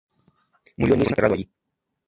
Murió 0.77 0.95
en 0.95 0.99
Niza 1.01 1.11
y 1.11 1.13
fue 1.13 1.13
enterrado 1.13 1.33
allí. 1.35 1.51